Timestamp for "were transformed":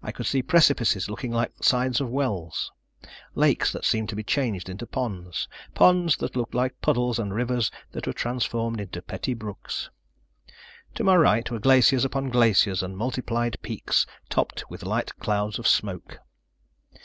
8.06-8.80